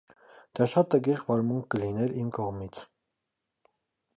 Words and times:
Դա 0.59 0.65
շատ 0.71 0.87
տգեղ 0.95 1.21
վարմունք 1.27 1.67
կլիներ 1.75 2.15
իմ 2.23 2.33
կողմից: 2.39 2.81